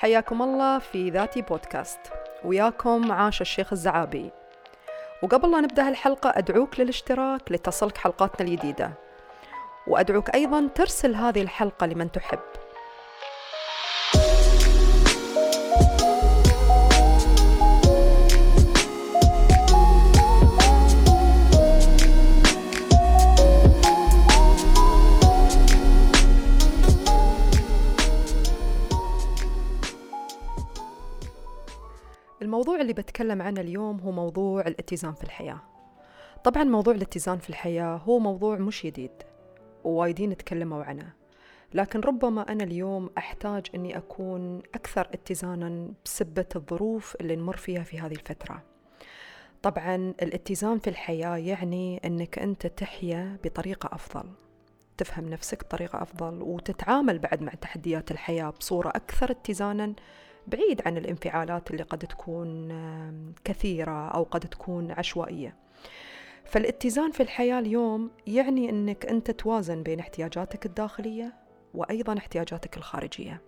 [0.00, 2.00] حياكم الله في ذاتي بودكاست.
[2.44, 4.30] وياكم عاش الشيخ الزعابي.
[5.22, 8.92] وقبل لا نبدأ هالحلقة أدعوك للاشتراك لتصلك حلقاتنا الجديدة.
[9.86, 12.38] وأدعوك أيضا ترسل هذه الحلقة لمن تحب.
[32.48, 35.60] الموضوع اللي بتكلم عنه اليوم هو موضوع الاتزان في الحياة.
[36.44, 39.10] طبعا موضوع الاتزان في الحياة هو موضوع مش جديد
[39.84, 41.12] ووايدين تكلموا عنه.
[41.74, 48.00] لكن ربما أنا اليوم أحتاج أني أكون أكثر اتزانا بسبة الظروف اللي نمر فيها في
[48.00, 48.62] هذه الفترة.
[49.62, 54.30] طبعا الاتزان في الحياة يعني أنك أنت تحيا بطريقة أفضل
[54.96, 59.94] تفهم نفسك بطريقة أفضل وتتعامل بعد مع تحديات الحياة بصورة أكثر اتزانا
[60.48, 62.68] بعيد عن الانفعالات اللي قد تكون
[63.44, 65.54] كثيرة أو قد تكون عشوائية.
[66.44, 71.34] فالاتزان في الحياة اليوم يعني أنك أنت توازن بين احتياجاتك الداخلية
[71.74, 73.40] وأيضا احتياجاتك الخارجية.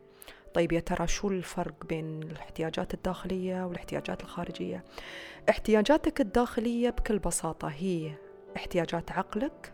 [0.54, 4.84] طيب يا ترى شو الفرق بين الاحتياجات الداخلية والاحتياجات الخارجية؟
[5.50, 8.12] احتياجاتك الداخلية بكل بساطة هي
[8.56, 9.72] احتياجات عقلك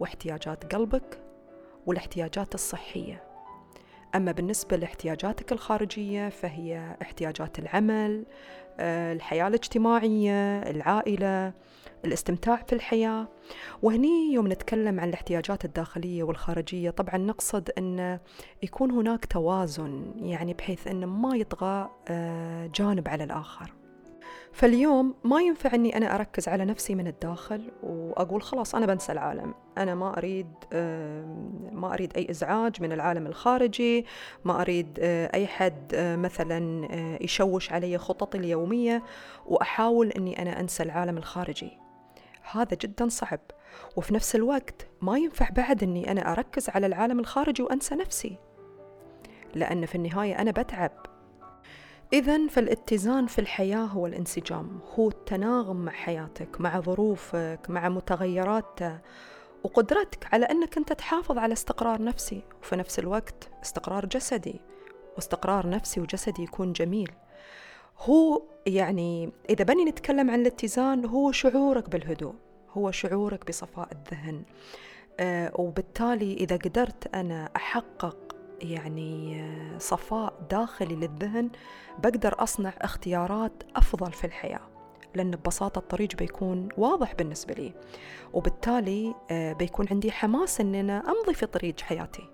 [0.00, 1.20] واحتياجات قلبك
[1.86, 3.27] والاحتياجات الصحية.
[4.14, 8.24] أما بالنسبة لاحتياجاتك الخارجية فهي احتياجات العمل
[8.80, 11.52] آه، الحياة الاجتماعية العائلة
[12.04, 13.28] الاستمتاع في الحياة.
[13.82, 18.18] وهني يوم نتكلم عن الاحتياجات الداخلية والخارجية طبعا نقصد أن
[18.62, 23.72] يكون هناك توازن يعني بحيث أن ما يطغى آه، جانب على الآخر.
[24.52, 29.54] فاليوم ما ينفع اني أنا أركز على نفسي من الداخل وأقول خلاص أنا بنسى العالم.
[29.78, 30.46] أنا ما أريد
[31.72, 34.06] ما أريد أي إزعاج من العالم الخارجي
[34.44, 39.02] ما أريد آه، أي حد آه، مثلا آه، يشوش علي خططي اليومية
[39.46, 41.78] وأحاول إني أنا أنسى العالم الخارجي.
[42.50, 43.40] هذا جدا صعب.
[43.96, 48.36] وفي نفس الوقت ما ينفع بعد إني أنا أركز على العالم الخارجي وأنسى نفسي.
[49.54, 51.17] لأن في النهاية أنا بتعب.
[52.12, 59.02] إذا فالاتزان في الحياة هو الانسجام، هو التناغم مع حياتك، مع ظروفك، مع متغيراتها،
[59.64, 64.60] وقدرتك على أنك أنت تحافظ على استقرار نفسي، وفي نفس الوقت استقرار جسدي،
[65.16, 67.10] واستقرار نفسي وجسدي يكون جميل.
[67.98, 72.34] هو يعني إذا بني نتكلم عن الاتزان هو شعورك بالهدوء،
[72.70, 74.42] هو شعورك بصفاء الذهن،
[75.20, 79.44] آه وبالتالي إذا قدرت أنا أحقق يعني
[79.78, 81.50] صفاء داخلي للذهن
[81.98, 84.60] بقدر أصنع اختيارات أفضل في الحياة
[85.14, 87.74] لأن ببساطة الطريق بيكون واضح بالنسبة لي.
[88.32, 92.28] وبالتالي آه، بيكون عندي حماس أن أنا أمضي في طريق حياتي.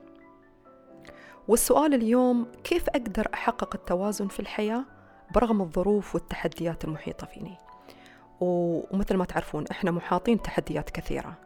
[1.49, 4.85] والسؤال اليوم كيف أقدر أحقق التوازن في الحياة
[5.35, 7.57] برغم الظروف والتحديات المحيطة فيني؟
[8.41, 11.44] ومثل ما تعرفون إحنا محاطين تحديات كثيرة.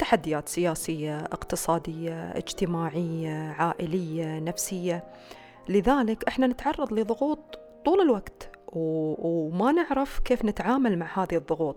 [0.00, 5.04] تحديات سياسية اقتصادية اجتماعية عائلية نفسية.
[5.68, 11.76] لذلك إحنا نتعرض لضغوط طول الوقت وما نعرف كيف نتعامل مع هذه الضغوط.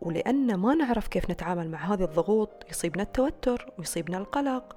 [0.00, 4.76] ولأن ما نعرف كيف نتعامل مع هذه الضغوط يصيبنا التوتر ويصيبنا القلق.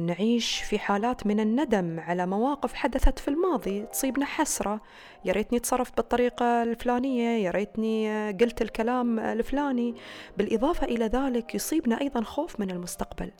[0.00, 3.86] نعيش في حالات من الندم على مواقف حدثت في الماضي.
[3.86, 4.80] تصيبنا حسرة.
[5.24, 9.94] يا ريتني تصرفت بالطريقة الفلانية يا ريتني آه، قلت الكلام الفلاني.
[10.36, 13.32] بالإضافة إلى ذلك يصيبنا أيضا خوف من المستقبل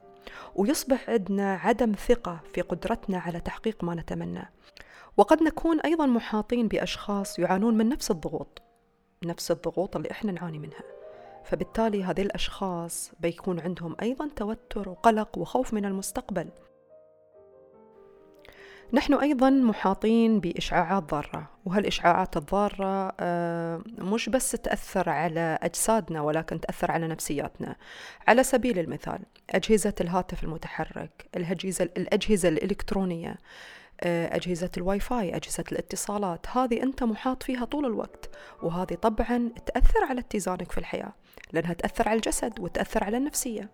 [0.55, 4.53] ويصبح عندنا عدم ثقة في قدرتنا على تحقيق ما نتمنى.
[5.17, 8.63] وقد نكون أيضا محاطين بأشخاص يعانون من نفس الضغوط
[9.25, 10.96] نفس الضغوط اللي إحنا نعاني منها.
[11.47, 16.49] فبالتالي هذه الأشخاص بيكون عندهم أيضا توتر وقلق وخوف من المستقبل.
[18.93, 26.91] نحن أيضا محاطين بإشعاعات ضارة وهالإشعاعات الضارة آه، مش بس تأثر على أجسادنا ولكن تأثر
[26.91, 27.77] على نفسياتنا.
[28.29, 29.19] على سبيل المثال
[29.51, 31.29] أجهزة الهاتف المتحرك
[31.97, 33.37] الأجهزة, الإلكترونية
[34.03, 36.47] أجهزة الواي فاي أجهزة الاتصالات.
[36.49, 38.31] هذه أنت محاط فيها طول الوقت
[38.63, 41.13] وهذه طبعا تأثر على اتزانك في الحياة
[41.53, 43.71] لأنها تأثر على الجسد وتأثر على النفسية.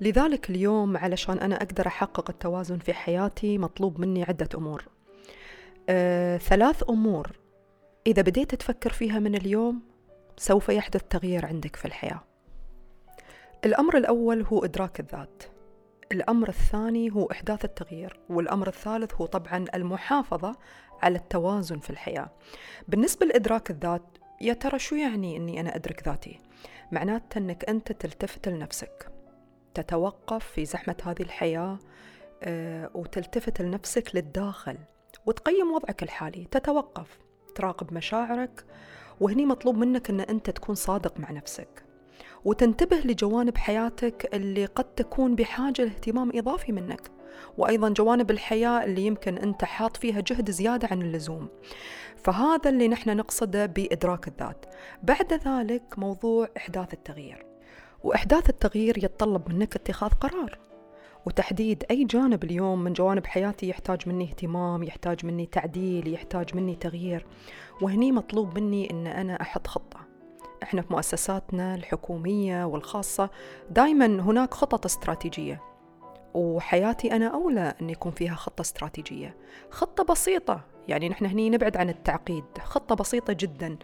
[0.00, 4.84] لذلك اليوم علشان أنا أقدر أحقق التوازن في حياتي مطلوب مني عدة أمور.
[5.88, 7.30] أه، ثلاث أمور.
[8.06, 9.82] إذا بديت تفكر فيها من اليوم
[10.36, 12.20] سوف يحدث تغيير عندك في الحياة.
[13.64, 15.42] الأمر الأول هو إدراك الذات.
[16.12, 20.56] الأمر الثاني هو إحداث التغيير والأمر الثالث هو طبعا المحافظة
[21.02, 22.30] على التوازن في الحياة.
[22.88, 24.02] بالنسبة لإدراك الذات
[24.40, 26.40] يا ترى شو يعني أني أنا أدرك ذاتي؟
[26.92, 29.10] معناته أنك أنت تلتفت لنفسك
[29.74, 31.78] تتوقف في زحمة هذه الحياة
[32.42, 34.78] آه، وتلتفت لنفسك للداخل
[35.26, 37.18] وتقيم وضعك الحالي تتوقف
[37.54, 38.64] تراقب مشاعرك
[39.20, 41.85] وهني مطلوب منك أن أنت تكون صادق مع نفسك.
[42.46, 47.10] وتنتبه لجوانب حياتك اللي قد تكون بحاجة لاهتمام إضافي منك.
[47.58, 51.48] وأيضا جوانب الحياة اللي يمكن أنت حاط فيها جهد زيادة عن اللزوم.
[52.16, 54.66] فهذا اللي نحن نقصده بإدراك الذات.
[55.02, 57.46] بعد ذلك موضوع إحداث التغيير.
[58.04, 60.58] وإحداث التغيير يتطلب منك اتخاذ قرار.
[61.26, 66.74] وتحديد أي جانب اليوم من جوانب حياتي يحتاج مني اهتمام يحتاج مني تعديل يحتاج مني
[66.74, 67.26] تغيير.
[67.82, 70.05] وهني مطلوب مني أن أنا أحط خطة.
[70.66, 73.30] إحنا في مؤسساتنا الحكومية والخاصة
[73.70, 75.60] دائما هناك خطط استراتيجية
[76.34, 79.36] وحياتي أنا أولى أن يكون فيها خطة استراتيجية.
[79.70, 83.76] خطة بسيطة يعني نحن هني نبعد عن التعقيد خطة بسيطة جدا.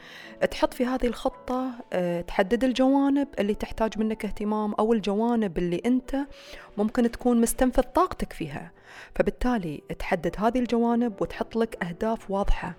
[0.51, 6.17] تحط في هذه الخطة آه، تحدد الجوانب اللي تحتاج منك اهتمام أو الجوانب اللي أنت
[6.79, 8.73] ممكن تكون مستنفذ طاقتك فيها.
[9.15, 12.75] فبالتالي تحدد هذه الجوانب وتحط لك أهداف واضحة.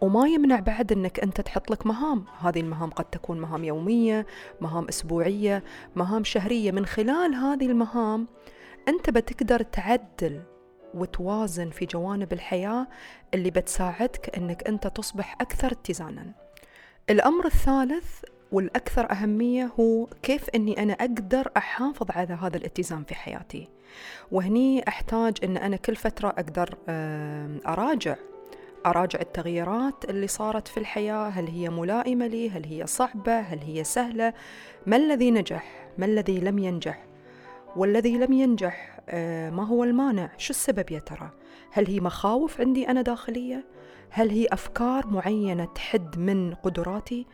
[0.00, 2.24] وما يمنع بعد أنك أنت تحط لك مهام.
[2.40, 4.26] هذه المهام قد تكون مهام يومية
[4.60, 5.62] مهام أسبوعية
[5.96, 6.70] مهام شهرية.
[6.70, 8.26] من خلال هذه المهام
[8.88, 10.42] أنت بتقدر تعدل
[10.94, 12.86] وتوازن في جوانب الحياة
[13.34, 16.32] اللي بتساعدك أنك أنت تصبح أكثر اتزانا.
[17.10, 23.68] الأمر الثالث والأكثر أهمية هو كيف أني أنا أقدر أحافظ على هذا الاتزان في حياتي.
[24.32, 26.74] وهني أحتاج أن أنا كل فترة أقدر
[27.66, 28.16] أراجع
[28.86, 31.28] أراجع التغييرات اللي صارت في الحياة.
[31.28, 34.32] هل هي ملائمة لي؟ هل هي صعبة؟ هل هي سهلة؟
[34.86, 37.04] ما الذي نجح؟ ما الذي لم ينجح؟
[37.76, 41.30] والذي لم ينجح آه، ما هو المانع؟ شو السبب يا ترى؟
[41.72, 43.64] هل هي مخاوف عندي أنا داخلية؟
[44.10, 47.26] هل هي أفكار معينة تحد من قدراتي؟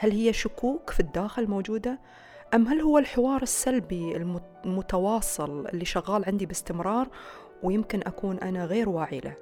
[0.00, 1.98] هل هي شكوك في الداخل موجودة؟
[2.54, 4.16] أم هل هو الحوار السلبي
[4.64, 7.08] المتواصل اللي شغال عندي باستمرار
[7.62, 9.34] ويمكن أكون أنا غير واعي له؟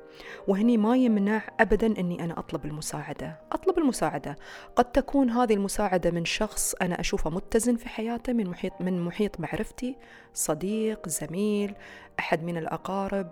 [0.49, 3.41] وهني ما يمنع أبدا أني أنا أطلب المساعدة.
[3.53, 4.37] أطلب المساعدة.
[4.77, 9.41] قد تكون هذه المساعدة من شخص أنا أشوفه متزن في حياته من محيط, من محيط
[9.41, 9.97] معرفتي
[10.35, 11.75] صديق زميل
[12.19, 13.31] أحد من الأقارب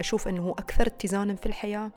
[0.00, 1.90] أشوف أنه أكثر اتزانا في الحياة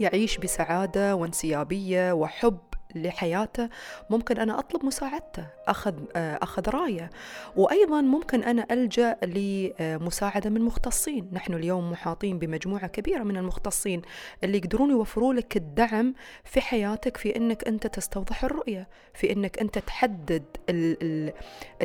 [0.00, 2.58] يعيش بسعادة وانسيابية وحب
[2.94, 3.68] لحياته
[4.10, 7.10] ممكن أنا أطلب مساعدته أخذ أخذ راية.
[7.56, 11.28] وأيضا ممكن أنا ألجأ لمساعدة من مختصين.
[11.32, 14.02] نحن اليوم محاطين بمجموعة كبيرة من المختصين
[14.44, 16.14] اللي يقدرون يوفروا لك الدعم
[16.44, 21.32] في حياتك في أنك أنت تستوضح الرؤية في أنك أنت تحدد ال ال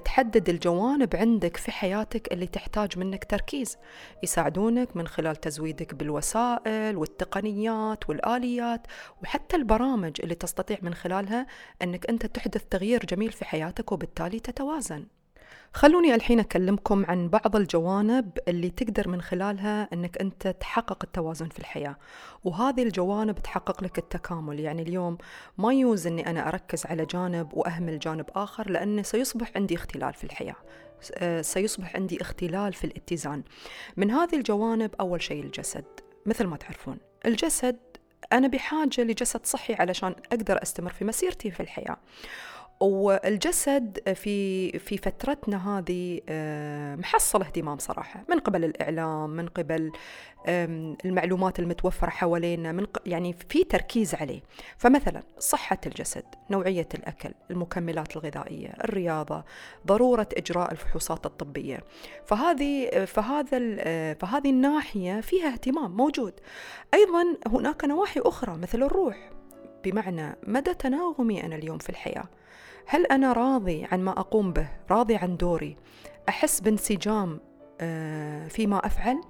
[0.03, 3.77] تحدد الجوانب عندك في حياتك اللي تحتاج منك تركيز.
[4.23, 8.87] يساعدونك من خلال تزويدك بالوسائل والتقنيات والآليات
[9.23, 11.47] وحتى البرامج اللي تستطيع من من خلالها
[11.81, 15.05] أنك أنت تحدث تغيير جميل في حياتك وبالتالي تتوازن.
[15.73, 21.59] خلوني الحين أكلمكم عن بعض الجوانب اللي تقدر من خلالها أنك أنت تحقق التوازن في
[21.59, 21.95] الحياة.
[22.43, 24.59] وهذه الجوانب تحقق لك التكامل.
[24.59, 25.17] يعني اليوم
[25.57, 30.23] ما يوز أني أنا أركز على جانب وأهمل جانب آخر لأنه سيصبح عندي اختلال في
[30.23, 30.55] الحياة.
[31.41, 33.43] سيصبح عندي اختلال في الاتزان.
[33.97, 35.85] من هذه الجوانب أول شيء الجسد
[36.25, 36.97] مثل ما تعرفون.
[37.25, 37.79] الجسد
[38.33, 41.97] أنا بحاجة لجسد صحي علشان أقدر أستمر في مسيرتي في الحياة.
[42.79, 49.91] والجسد في في فترتنا هذه آه، محصل اهتمام صراحة من قبل الإعلام من قبل
[51.05, 54.41] المعلومات المتوفرة حوالينا من يعني في تركيز عليه.
[54.77, 59.43] فمثلا صحة الجسد نوعية الأكل المكملات الغذائية الرياضة
[59.87, 61.79] ضرورة إجراء الفحوصات الطبية.
[62.25, 66.33] فهذه فهذا آه، فهذه الناحية فيها اهتمام موجود.
[66.93, 69.29] أيضا هناك نواحي أخرى مثل الروح.
[69.83, 72.25] بمعنى مدى تناغمي أنا اليوم في الحياة؟
[72.87, 75.77] هل أنا راضي عن ما أقوم به؟ راضي عن دوري؟
[76.29, 77.39] أحس بانسجام
[77.81, 79.21] آه، فيما أفعل؟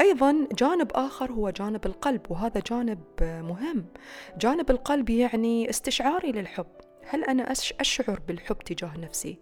[0.00, 3.86] أيضا جانب آخر هو جانب القلب وهذا جانب آه، مهم.
[4.38, 6.66] جانب القلب يعني استشعاري للحب.
[7.08, 9.38] هل أنا أشعر بالحب تجاه نفسي؟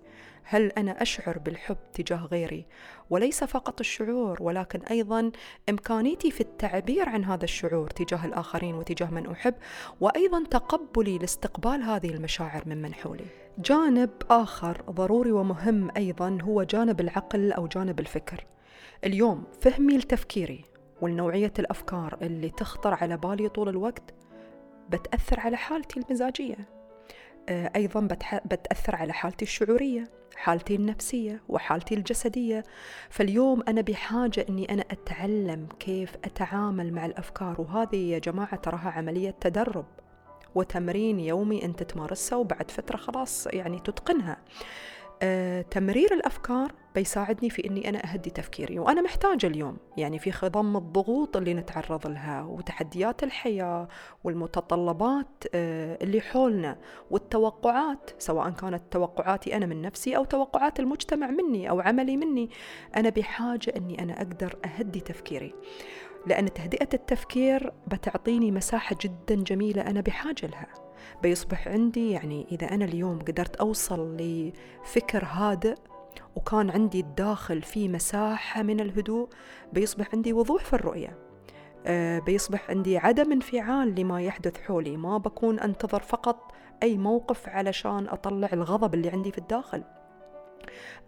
[0.50, 2.66] هل أنا أشعر بالحب تجاه غيري؟
[3.10, 5.30] وليس فقط الشعور ولكن أيضا
[5.68, 9.54] إمكانيتي في التعبير عن هذا الشعور تجاه الآخرين وتجاه من أحب
[10.00, 13.24] وأيضا تقبلي لاستقبال هذه المشاعر ممن حولي.
[13.58, 18.46] جانب آخر ضروري ومهم أيضا هو جانب العقل أو جانب الفكر.
[19.04, 20.64] اليوم فهمي لتفكيري
[21.00, 24.14] والنوعيه الأفكار اللي تخطر على بالي طول الوقت
[24.88, 26.77] بتأثر على حالتي المزاجية.
[27.48, 28.00] آه، أيضا
[28.44, 30.04] بتأثر على حالتي الشعورية
[30.36, 32.64] حالتي النفسية وحالتي الجسدية.
[33.10, 37.60] فاليوم أنا بحاجة إني أنا أتعلم كيف أتعامل مع الأفكار.
[37.60, 39.86] وهذه يا جماعة تراها عملية تدرب
[40.54, 44.36] وتمرين يومي أنت تمارسها وبعد فترة خلاص يعني تتقنها.
[45.70, 49.76] تمرير الأفكار بيساعدني في أني أنا أهدي تفكيري وأنا محتاجة اليوم.
[49.96, 53.88] يعني في خضم الضغوط اللي نتعرض لها وتحديات الحياة
[54.24, 56.78] والمتطلبات آه، اللي حولنا
[57.10, 62.50] والتوقعات سواء كانت توقعاتي أنا من نفسي أو توقعات المجتمع مني أو عملي مني.
[62.96, 65.54] أنا بحاجة أني أنا أقدر أهدي تفكيري.
[66.26, 70.87] لأن تهدئة التفكير بتعطيني مساحة جدا جميلة أنا بحاجة لها.
[71.22, 75.74] بيصبح عندي يعني إذا أنا اليوم قدرت أوصل لفكر هادئ
[76.36, 79.28] وكان عندي الداخل في مساحة من الهدوء
[79.72, 81.18] بيصبح عندي وضوح في الرؤية.
[81.86, 84.96] أه بيصبح عندي عدم انفعال لما يحدث حولي.
[84.96, 86.52] ما بكون أنتظر فقط
[86.82, 89.84] أي موقف علشان أطلع الغضب اللي عندي في الداخل.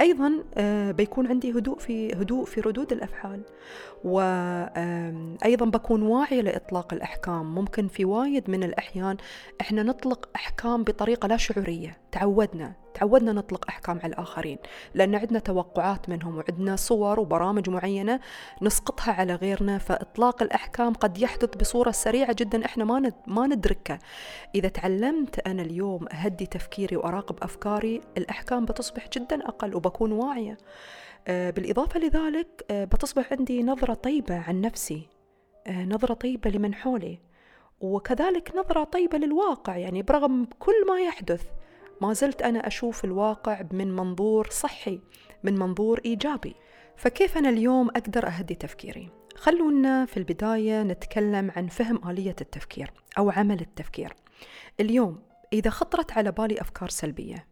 [0.01, 3.41] أيضا آه، بيكون عندي هدوء في هدوء في ردود الأفعال.
[4.05, 7.55] وأيضا بكون واعية لإطلاق الأحكام.
[7.55, 9.17] ممكن في وايد من الأحيان
[9.61, 11.97] إحنا نطلق أحكام بطريقة لا شعورية.
[12.13, 14.59] تعودنا تعودنا نطلق أحكام على الآخرين.
[14.95, 18.21] لأن عندنا توقعات منهم وعندنا صور وبرامج معينة
[18.63, 23.99] نسقطها على غيرنا فإطلاق الأحكام قد يحدث بصورة سريعة جدا إحنا ما ما ندركها.
[24.55, 30.59] إذا تعلمت أنا اليوم أهدي تفكيري وأراقب أفكاري الأحكام بتصبح جدا أقل وبكون واعية.
[31.29, 35.09] آه، بالإضافة لذلك آه، بتصبح عندي نظرة طيبة عن نفسي
[35.67, 37.19] آه، نظرة طيبة لمن حولي
[37.81, 39.77] وكذلك نظرة طيبة للواقع.
[39.77, 41.43] يعني برغم كل ما يحدث
[42.01, 45.01] ما زلت أنا أشوف الواقع من منظور صحي
[45.43, 46.55] من منظور إيجابي.
[46.97, 53.31] فكيف أنا اليوم أقدر أهدي تفكيري؟ خلونا في البداية نتكلم عن فهم آلية التفكير أو
[53.31, 54.15] عمل التفكير.
[54.81, 57.47] اليوم إذا خطرت على بالي أفكار سلبية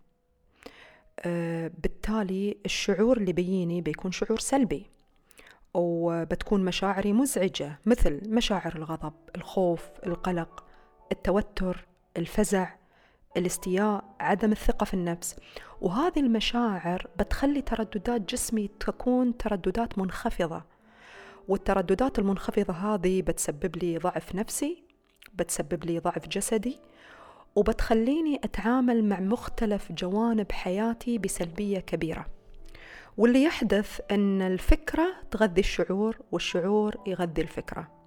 [1.20, 4.90] آه، بالتالي الشعور اللي بيجيني بيكون شعور سلبي
[5.74, 10.64] وبتكون مشاعري مزعجة مثل مشاعر الغضب الخوف القلق
[11.12, 11.86] التوتر
[12.16, 12.77] الفزع.
[13.38, 15.36] الاستياء عدم الثقة في النفس.
[15.80, 20.62] وهذه المشاعر بتخلي ترددات جسمي تكون ترددات منخفضة.
[21.48, 24.82] والترددات المنخفضة هذه بتسبب لي ضعف نفسي
[25.34, 26.78] بتسبب لي ضعف جسدي
[27.56, 32.26] وبتخليني أتعامل مع مختلف جوانب حياتي بسلبية كبيرة.
[33.16, 37.97] واللي يحدث أن الفكرة تغذي الشعور والشعور يغذي الفكرة.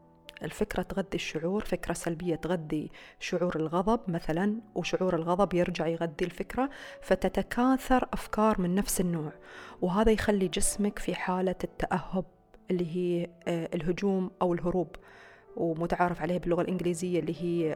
[0.43, 6.69] الفكرة تغذي الشعور فكرة سلبية تغذي شعور الغضب مثلا وشعور الغضب يرجع يغذي الفكرة
[7.01, 9.31] فتتكاثر أفكار من نفس النوع.
[9.81, 12.25] وهذا يخلي جسمك في حالة التأهب
[12.71, 14.95] اللي هي آه، الهجوم أو الهروب
[15.55, 17.75] ومتعارف عليه باللغة الإنجليزية اللي هي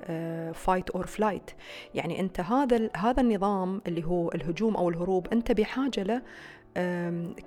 [0.53, 1.51] fight or flight
[1.93, 6.21] يعني أنت هذا هذا النظام اللي هو الهجوم أو الهروب أنت بحاجة له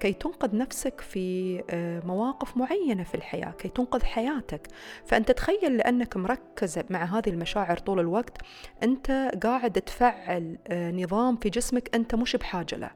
[0.00, 1.62] كي تنقذ نفسك في
[2.06, 4.68] مواقف معينة في الحياة كي تنقذ حياتك.
[5.04, 8.38] فأنت تخيل لأنك مركز مع هذه المشاعر طول الوقت
[8.82, 12.90] أنت قاعد تفعل نظام في جسمك أنت مش بحاجة له.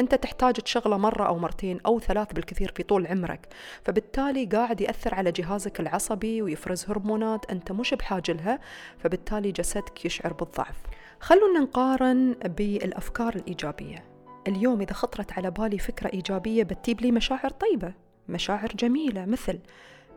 [0.00, 3.48] أنت تحتاج تشغله مرة أو مرتين أو ثلاث بالكثير في طول عمرك.
[3.84, 8.58] فبالتالي قاعد يأثر على جهازك العصبي ويفرز هرمونات أنت مش بحاجة لها
[8.98, 10.76] فبالتالي جسدك يشعر بالضعف.
[11.20, 14.15] خلونا نقارن بالأفكار الإيجابية.
[14.48, 17.94] اليوم إذا خطرت على بالي فكرة إيجابية بتجيب لي مشاعر طيبة
[18.28, 19.58] مشاعر جميلة مثل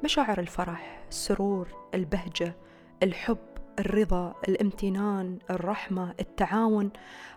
[0.03, 2.55] مشاعر الفرح السرور البهجة
[3.03, 3.38] الحب
[3.79, 6.89] الرضا الامتنان الرحمة التعاون.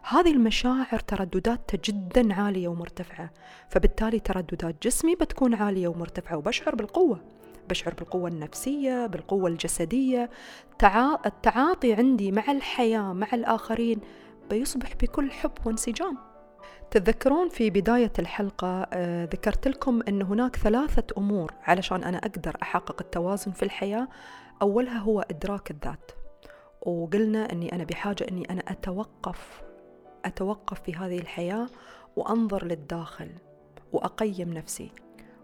[0.02, 3.30] هذه المشاعر تردداتها جدا عالية ومرتفعة
[3.68, 7.20] فبالتالي ترددات جسمي بتكون عالية ومرتفعة وبشعر بالقوة.
[7.70, 10.30] بشعر بالقوة النفسية بالقوة الجسدية.
[11.26, 14.00] التعاطي عندي مع الحياة مع الآخرين
[14.50, 16.31] بيصبح بكل حب وانسجام.
[16.90, 22.97] تتذكرون في بداية الحلقة آه، ذكرت لكم أن هناك ثلاثة أمور علشان أنا أقدر أحقق
[23.00, 24.09] التوازن في الحياة.
[24.62, 26.11] أولها هو إدراك الذات.
[26.83, 29.62] وقلنا أني أنا بحاجة أني أنا أتوقف
[30.25, 31.66] أتوقف في هذه الحياة
[32.16, 33.31] وأنظر للداخل
[33.92, 34.90] وأقيم نفسي.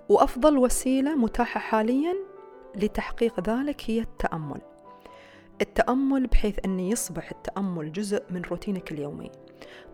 [0.09, 2.15] وأفضل وسيلة متاحة حاليا
[2.75, 4.61] لتحقيق ذلك هي التأمل.
[5.61, 9.31] التأمل بحيث أن يصبح التأمل جزء من روتينك اليومي.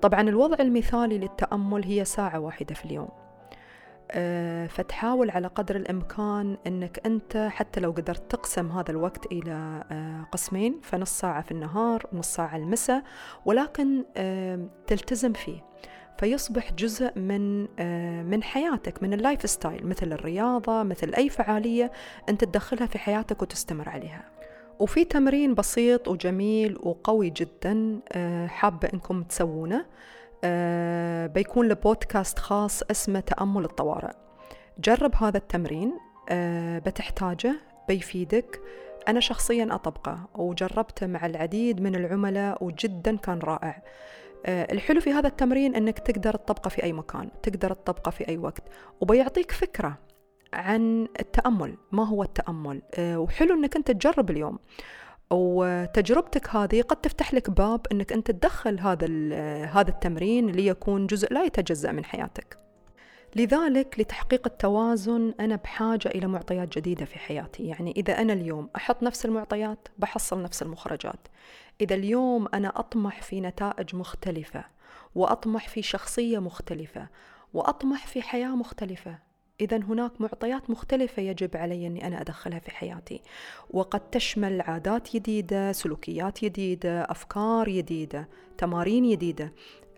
[0.02, 3.08] طبعا الوضع المثالي للتأمل هي ساعة واحدة في اليوم.
[4.10, 10.26] آه، فتحاول على قدر الإمكان أنك أنت حتى لو قدرت تقسم هذا الوقت إلى آه،
[10.32, 13.02] قسمين فنص ساعة في النهار نص ساعة المساء
[13.44, 14.04] ولكن
[14.86, 15.64] تلتزم فيه.
[16.18, 17.66] فيصبح جزء من
[18.30, 21.92] من حياتك من ال life style مثل الرياضة مثل أي فعالية
[22.28, 24.33] أنت تدخلها في حياتك وتستمر عليها.
[24.78, 29.86] وفي تمرين بسيط وجميل وقوي جدا آه، حابة إنكم تسوونه.
[30.44, 34.12] آه، بيكون لبودكاست خاص اسمه تأمل الطوارئ.
[34.78, 35.92] جرب هذا التمرين
[36.28, 37.54] آه، بتحتاجه
[37.88, 38.60] بيفيدك.
[39.08, 43.82] أنا شخصيا أطبقه وجربته مع العديد من العملاء وجدا كان رائع.
[44.46, 48.62] الحلو في هذا التمرين أنك تقدر تطبقه في أي مكان تقدر تطبقه في أي وقت
[49.00, 49.98] وبيعطيك فكرة.
[50.54, 54.58] عن التأمل ما هو التأمل آه، وحلو أنك أنت تجرب اليوم
[55.30, 59.06] وتجربتك هذه قد تفتح لك باب إنك أنت تدخل هذا
[59.64, 62.58] هذا التمرين ليكون جزء لا يتجزأ من حياتك.
[63.36, 69.02] لذلك لتحقيق التوازن أنا بحاجة إلى معطيات جديدة في حياتي، يعني إذا أنا اليوم أحط
[69.02, 71.28] نفس المعطيات بحصل نفس المخرجات.
[71.80, 74.64] إذا اليوم أنا أطمح في نتائج مختلفة
[75.14, 77.08] وأطمح في شخصية مختلفة
[77.54, 79.18] وأطمح في حياة مختلفة
[79.60, 83.22] إذا هناك معطيات مختلفة يجب علي أني أنا أدخلها في حياتي.
[83.70, 89.52] وقد تشمل عادات جديدة سلوكيات جديدة أفكار جديدة تمارين جديدة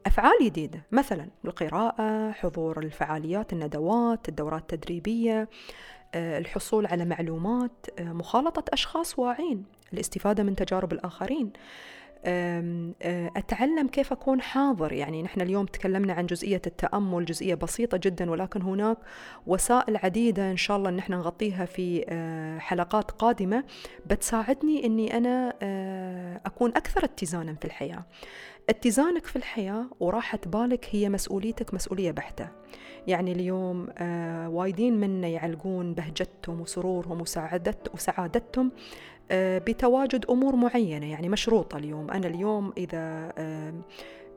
[0.07, 5.49] أفعال جديدة مثلا القراءة حضور الفعاليات الندوات الدورات التدريبية
[6.15, 11.53] آه، الحصول على معلومات آه، مخالطة أشخاص واعين الاستفادة من تجارب الآخرين.
[13.37, 14.93] أتعلم كيف أكون حاضر.
[14.93, 18.99] يعني نحن اليوم تكلمنا عن جزئية التأمل جزئية بسيطة جدا ولكن هناك
[19.47, 22.05] وسائل عديدة إن شاء الله أن إحنا نغطيها في
[22.61, 23.65] حلقات قادمة.
[24.07, 25.55] بتساعدني أني أنا
[26.47, 28.05] أكون أكثر اتزانا في الحياة.
[28.69, 32.49] اتزانك في الحياة وراحة بالك هي مسؤوليتك مسؤولية بحتة.
[33.07, 33.89] يعني اليوم
[34.55, 38.73] وايدين منا يعلقون بهجتهم وسرورهم وسعادت وسعادتهم.
[39.33, 42.11] بتواجد أمور معينة يعني مشروطة اليوم.
[42.11, 43.75] أنا اليوم إذا آه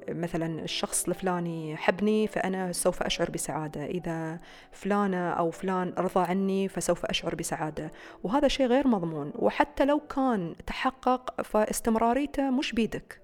[0.10, 3.86] مثلا الشخص الفلاني حبني فأنا سوف أشعر بسعادة.
[3.86, 4.39] إذا
[4.72, 7.91] فلانة أو فلان رضى عني فسوف أشعر بسعادة.
[8.24, 9.31] وهذا شيء غير مضمون.
[9.36, 13.22] وحتى لو كان تحقق فاستمراريته مش بيدك.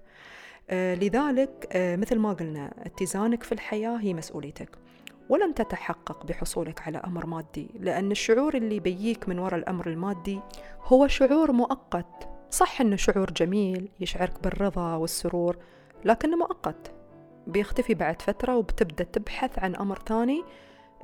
[0.70, 4.68] آه لذلك آه مثل ما قلنا اتزانك في الحياة هي مسؤوليتك.
[5.28, 10.40] ولن تتحقق بحصولك على أمر مادي لأن الشعور اللي بيجيك من وراء الأمر المادي
[10.82, 12.28] هو شعور مؤقت.
[12.50, 15.56] صح أنه شعور جميل يشعرك بالرضا والسرور
[16.04, 16.92] لكنه مؤقت.
[17.46, 20.44] بيختفي بعد فترة وبتبدأ تبحث عن أمر ثاني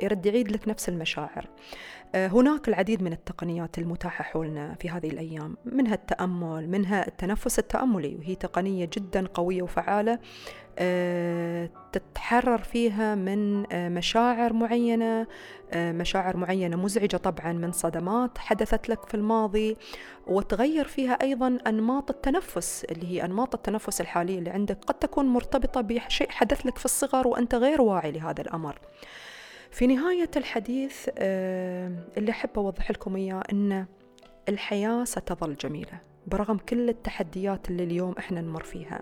[0.02, 1.48] يرد يعيد لك نفس المشاعر.
[2.14, 8.34] هناك العديد من التقنيات المتاحة حولنا في هذه الأيام منها التأمل منها التنفس التأملي وهي
[8.34, 10.18] تقنية جدا قوية وفعالة
[10.78, 15.26] آه، تتحرر فيها من آه، مشاعر معينة
[15.74, 19.76] مشاعر معينة مزعجة طبعا من صدمات حدثت لك في الماضي
[20.26, 25.80] وتغير فيها أيضا أنماط التنفس اللي هي أنماط التنفس الحالية اللي عندك قد تكون مرتبطة
[25.80, 28.78] بشيء حدث لك في الصغر وأنت غير واعي لهذا الأمر.
[29.72, 33.86] في نهاية الحديث آه، اللي أحب أوضح لكم إياه أن
[34.48, 39.00] الحياة ستظل جميلة برغم كل التحديات اللي اليوم إحنا نمر فيها.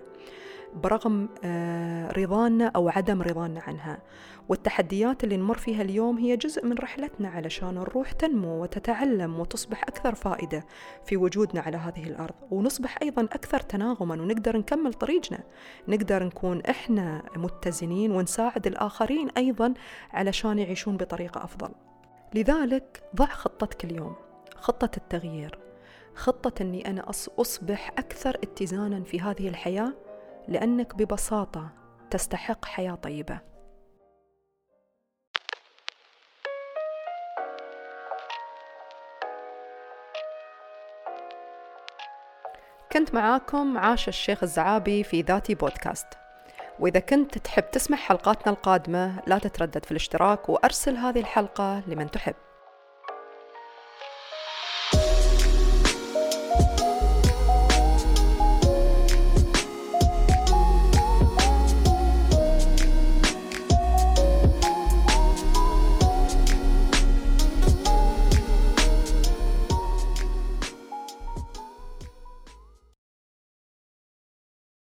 [0.75, 3.99] برغم آه، رضانا أو عدم رضانا عنها.
[4.49, 10.15] والتحديات اللي نمر فيها اليوم هي جزء من رحلتنا علشان الروح تنمو وتتعلم وتصبح أكثر
[10.15, 10.65] فائدة
[11.05, 12.35] في وجودنا على هذه الأرض.
[12.51, 15.41] ونصبح أيضا أكثر تناغما ونقدر نكمل طريقنا.
[15.89, 19.75] نقدر نكون إحنا متزنين ونساعد الآخرين أيضا
[20.13, 21.71] علشان يعيشون بطريقة أفضل.
[22.35, 24.15] لذلك ضع خطتك اليوم.
[24.57, 25.59] خطة التغيير.
[26.15, 29.93] خطة أني أنا أصبح أكثر اتزانا في هذه الحياة
[30.51, 31.69] لأنك ببساطة
[32.11, 33.41] تستحق حياة طيبة.
[42.93, 46.07] كنت معاكم عاش الشيخ الزعابي في ذاتي بودكاست.
[46.79, 52.35] وإذا كنت تحب تسمع حلقاتنا القادمة لا تتردد في الاشتراك وأرسل هذه الحلقة لمن تحب.